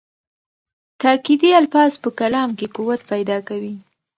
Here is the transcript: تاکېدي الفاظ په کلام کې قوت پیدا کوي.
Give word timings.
تاکېدي 1.01 1.49
الفاظ 1.61 1.91
په 2.03 2.09
کلام 2.19 2.49
کې 2.57 2.67
قوت 2.75 3.01
پیدا 3.11 3.37
کوي. 3.47 3.75